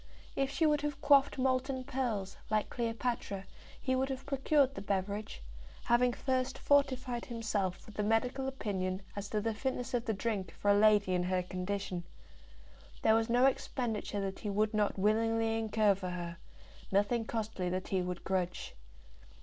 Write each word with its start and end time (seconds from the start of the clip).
If 0.35 0.49
she 0.49 0.65
would 0.65 0.81
have 0.81 0.99
quaffed 0.99 1.37
molten 1.37 1.83
pearls, 1.83 2.35
like 2.49 2.71
Cleopatra, 2.71 3.45
he 3.79 3.95
would 3.95 4.09
have 4.09 4.25
procured 4.25 4.73
the 4.73 4.81
beverage, 4.81 5.43
having 5.83 6.11
first 6.11 6.57
fortified 6.57 7.25
himself 7.25 7.85
with 7.85 7.99
a 7.99 8.03
medical 8.03 8.47
opinion 8.47 9.03
as 9.15 9.29
to 9.29 9.39
the 9.41 9.53
fitness 9.53 9.93
of 9.93 10.05
the 10.05 10.13
drink 10.13 10.53
for 10.55 10.71
a 10.71 10.73
lady 10.73 11.13
in 11.13 11.21
her 11.21 11.43
condition. 11.43 12.03
There 13.03 13.13
was 13.13 13.29
no 13.29 13.45
expenditure 13.45 14.21
that 14.21 14.39
he 14.39 14.49
would 14.49 14.73
not 14.73 14.97
willingly 14.97 15.55
incur 15.59 15.93
for 15.93 16.09
her, 16.09 16.37
nothing 16.91 17.25
costly 17.25 17.69
that 17.69 17.89
he 17.89 18.01
would 18.01 18.23
grudge. 18.23 18.73